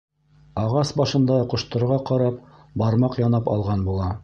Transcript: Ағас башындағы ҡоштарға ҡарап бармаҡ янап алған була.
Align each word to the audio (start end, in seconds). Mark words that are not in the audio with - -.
Ағас 0.61 0.91
башындағы 1.01 1.43
ҡоштарға 1.51 1.99
ҡарап 2.11 2.41
бармаҡ 2.83 3.21
янап 3.27 3.55
алған 3.57 3.89
була. 3.93 4.13